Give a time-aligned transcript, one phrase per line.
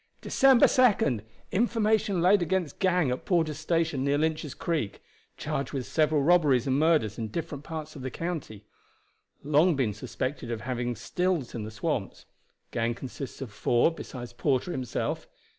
[0.21, 1.21] "December 2nd.
[1.51, 4.99] Information laid against gang at Porter's Station, near Lynch's Creek.
[5.37, 8.65] Charged with several robberies and murders in different parts of the county.
[9.43, 12.25] Long been suspected of having stills in the swamps.
[12.71, 15.27] Gang consists of four besides Porter himself.